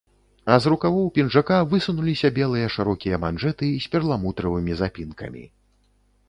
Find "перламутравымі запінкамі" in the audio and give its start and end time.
3.97-5.45